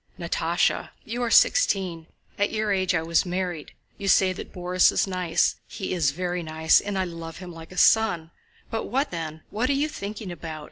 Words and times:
"Natásha, 0.19 0.89
you 1.05 1.21
are 1.21 1.29
sixteen. 1.29 2.07
At 2.39 2.49
your 2.51 2.71
age 2.71 2.95
I 2.95 3.03
was 3.03 3.23
married. 3.23 3.73
You 3.99 4.07
say 4.07 4.33
Borís 4.33 4.91
is 4.91 5.05
nice. 5.05 5.57
He 5.67 5.93
is 5.93 6.09
very 6.09 6.41
nice, 6.41 6.81
and 6.81 6.97
I 6.97 7.03
love 7.03 7.37
him 7.37 7.53
like 7.53 7.71
a 7.71 7.77
son. 7.77 8.31
But 8.71 8.85
what 8.85 9.11
then?... 9.11 9.43
What 9.51 9.69
are 9.69 9.73
you 9.73 9.87
thinking 9.87 10.31
about? 10.31 10.59